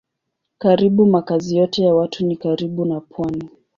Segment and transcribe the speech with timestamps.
[0.57, 3.49] Karibu makazi yote ya watu ni karibu na pwani.